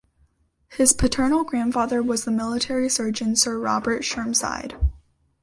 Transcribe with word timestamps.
His 0.71 0.93
paternal 0.93 1.43
grandfather 1.43 2.01
was 2.01 2.25
the 2.25 2.31
military 2.31 2.89
surgeon 2.89 3.35
Sir 3.35 3.59
Robert 3.59 4.01
Chermside. 4.01 4.73